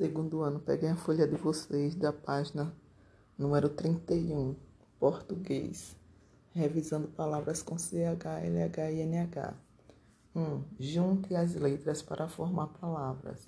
Segundo 0.00 0.40
ano, 0.40 0.58
peguem 0.58 0.88
a 0.88 0.96
folha 0.96 1.28
de 1.28 1.36
vocês 1.36 1.94
da 1.94 2.10
página 2.10 2.74
número 3.36 3.68
31, 3.68 4.56
português, 4.98 5.94
revisando 6.54 7.06
palavras 7.08 7.62
com 7.62 7.76
CH, 7.76 8.24
LH 8.42 8.92
e 8.92 9.02
NH. 9.02 9.54
1. 10.34 10.40
Um, 10.40 10.64
junte 10.78 11.36
as 11.36 11.54
letras 11.54 12.00
para 12.00 12.26
formar 12.28 12.68
palavras. 12.68 13.46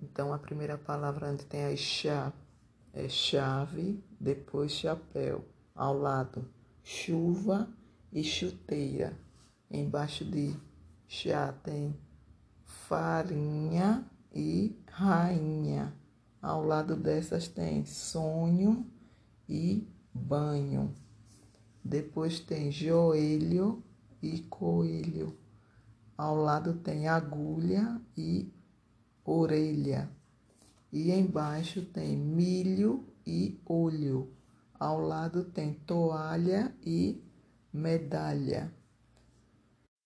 Então, 0.00 0.32
a 0.32 0.38
primeira 0.38 0.78
palavra 0.78 1.30
onde 1.30 1.44
tem 1.44 1.66
a 1.66 1.76
chá 1.76 2.32
é 2.94 3.06
chave, 3.06 4.02
depois 4.18 4.72
chapéu. 4.72 5.44
Ao 5.74 5.92
lado, 5.92 6.48
chuva 6.82 7.68
e 8.10 8.24
chuteira. 8.24 9.14
Embaixo 9.70 10.24
de 10.24 10.56
chá 11.06 11.52
tem 11.52 11.94
farinha 12.64 14.10
e 14.36 14.78
rainha. 14.86 15.94
Ao 16.42 16.62
lado 16.62 16.94
dessas 16.94 17.48
tem 17.48 17.86
sonho 17.86 18.86
e 19.48 19.88
banho. 20.12 20.94
Depois 21.82 22.38
tem 22.38 22.70
joelho 22.70 23.82
e 24.22 24.40
coelho. 24.40 25.34
Ao 26.18 26.36
lado 26.36 26.74
tem 26.74 27.08
agulha 27.08 27.98
e 28.16 28.52
orelha. 29.24 30.10
E 30.92 31.10
embaixo 31.10 31.82
tem 31.86 32.16
milho 32.16 33.04
e 33.26 33.58
olho. 33.64 34.30
Ao 34.78 35.00
lado 35.00 35.44
tem 35.44 35.72
toalha 35.72 36.74
e 36.84 37.22
medalha. 37.72 38.72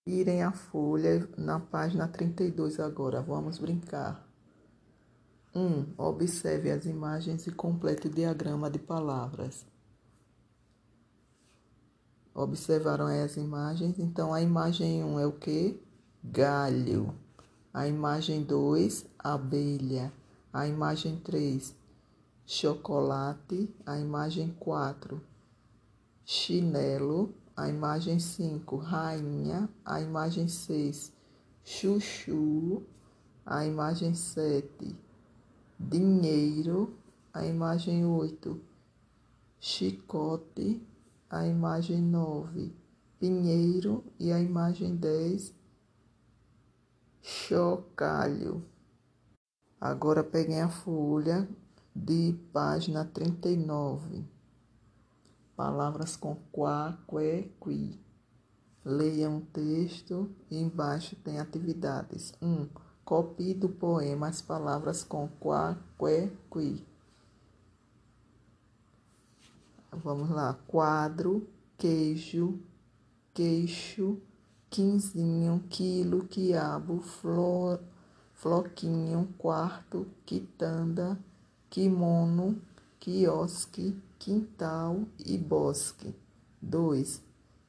Virem 0.07 0.43
a 0.43 0.51
folha 0.51 1.29
na 1.37 1.61
página 1.61 2.09
32 2.09 2.81
agora. 2.81 3.21
Vamos 3.21 3.59
brincar. 3.59 4.27
1. 5.55 5.61
Um, 5.61 5.87
observe 5.99 6.71
as 6.71 6.87
imagens 6.87 7.47
e 7.47 7.51
complete 7.51 8.07
o 8.07 8.11
diagrama 8.11 8.71
de 8.71 8.79
palavras. 8.79 9.66
Observaram 12.35 13.09
as 13.09 13.37
imagens? 13.37 13.99
Então, 13.99 14.33
a 14.33 14.41
imagem 14.41 15.05
1 15.05 15.07
um 15.07 15.21
é 15.21 15.27
o 15.27 15.33
que? 15.33 15.83
Galho. 16.24 17.15
A 17.73 17.87
imagem 17.87 18.43
2, 18.43 19.05
abelha. 19.19 20.11
A 20.51 20.67
imagem 20.67 21.19
3, 21.19 21.77
chocolate. 22.46 23.69
A 23.85 23.99
imagem 23.99 24.57
4, 24.59 25.21
chinelo 26.24 27.35
a 27.61 27.69
imagem 27.69 28.19
5, 28.19 28.75
rainha, 28.77 29.69
a 29.85 30.01
imagem 30.01 30.49
6, 30.49 31.13
chuchu, 31.63 32.83
a 33.45 33.67
imagem 33.67 34.15
7, 34.15 34.97
dinheiro, 35.79 36.97
a 37.35 37.45
imagem 37.45 38.07
8, 38.07 38.59
chicote, 39.61 40.80
a 41.29 41.47
imagem 41.47 42.01
9, 42.01 42.75
pinheiro. 43.19 44.05
E 44.19 44.33
a 44.33 44.41
imagem 44.41 44.97
10, 44.97 45.52
chocalho. 47.21 48.65
Agora 49.79 50.24
peguem 50.24 50.63
a 50.63 50.71
folha 50.71 51.47
de 51.95 52.35
página 52.55 53.05
39 53.05 54.40
palavras 55.61 56.16
com 56.16 56.37
quá, 56.51 56.97
qué, 57.07 57.51
qui. 57.63 58.01
Leiam 58.83 59.37
o 59.37 59.41
texto 59.43 60.35
e 60.51 60.57
embaixo 60.57 61.15
tem 61.17 61.39
atividades. 61.39 62.33
1. 62.41 62.47
Um, 62.49 62.69
copie 63.05 63.52
do 63.52 63.69
poema 63.69 64.28
as 64.28 64.41
palavras 64.41 65.05
com 65.05 65.28
quá, 65.39 65.77
qué, 65.99 66.33
qui. 66.50 66.83
Vamos 69.93 70.31
lá. 70.31 70.55
Quadro, 70.67 71.47
queijo, 71.77 72.59
queixo, 73.34 74.19
quinzinho, 74.71 75.63
quilo, 75.69 76.25
quiabo, 76.25 77.03
flor, 77.03 77.83
floquinho, 78.33 79.29
quarto, 79.37 80.07
quitanda, 80.25 81.19
kimono, 81.69 82.59
quiosque, 82.99 83.95
quintal 84.21 85.01
e 85.25 85.39
bosque. 85.39 86.15
2. 86.61 87.23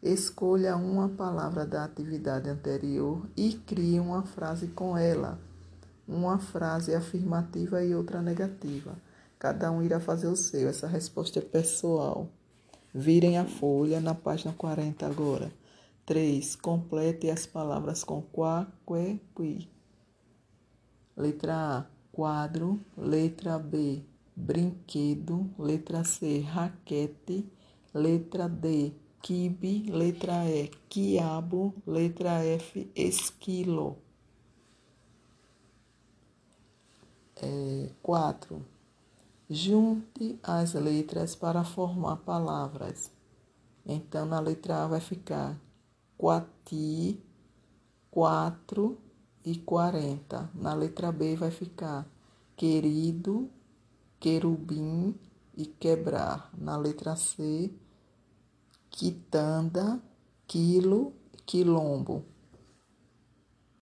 Escolha 0.03 0.75
uma 0.75 1.07
palavra 1.07 1.65
da 1.65 1.85
atividade 1.85 2.49
anterior 2.49 3.25
e 3.37 3.53
crie 3.53 3.99
uma 4.01 4.23
frase 4.23 4.67
com 4.67 4.97
ela. 4.97 5.39
Uma 6.05 6.37
frase 6.37 6.93
afirmativa 6.93 7.81
e 7.81 7.95
outra 7.95 8.21
negativa. 8.21 8.97
Cada 9.39 9.71
um 9.71 9.81
irá 9.81 9.99
fazer 9.99 10.27
o 10.27 10.35
seu. 10.35 10.67
Essa 10.67 10.87
resposta 10.87 11.39
é 11.39 11.41
pessoal. 11.41 12.27
Virem 12.93 13.37
a 13.37 13.45
folha 13.45 14.01
na 14.01 14.13
página 14.13 14.53
40 14.53 15.05
agora. 15.05 15.53
3. 16.05 16.57
Complete 16.57 17.29
as 17.29 17.45
palavras 17.45 18.03
com 18.03 18.21
qua, 18.21 18.67
que, 18.85 19.21
qui. 19.33 19.71
Letra 21.15 21.77
A. 21.77 21.85
Quadro. 22.11 22.77
Letra 22.97 23.57
B 23.57 24.10
brinquedo, 24.41 25.49
letra 25.57 26.03
C, 26.03 26.39
raquete, 26.39 27.47
letra 27.93 28.49
D, 28.49 28.91
quibe, 29.21 29.83
letra 29.91 30.49
E, 30.49 30.69
quiabo, 30.89 31.73
letra 31.85 32.43
F, 32.43 32.91
esquilo. 32.95 33.97
É, 37.35 37.89
quatro. 38.01 38.65
Junte 39.49 40.39
as 40.41 40.73
letras 40.73 41.35
para 41.35 41.63
formar 41.63 42.17
palavras. 42.17 43.11
Então, 43.85 44.25
na 44.25 44.39
letra 44.39 44.83
A 44.83 44.87
vai 44.87 45.01
ficar 45.01 45.59
quati, 46.17 47.21
quatro 48.09 48.97
e 49.43 49.57
quarenta. 49.57 50.49
Na 50.53 50.73
letra 50.73 51.11
B 51.11 51.35
vai 51.35 51.51
ficar 51.51 52.07
querido, 52.55 53.49
querubim 54.21 55.15
e 55.57 55.65
quebrar. 55.65 56.51
Na 56.57 56.77
letra 56.77 57.15
C, 57.15 57.73
quitanda, 58.89 59.99
quilo, 60.47 61.13
quilombo. 61.45 62.30